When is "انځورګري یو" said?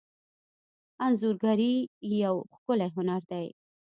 1.05-2.35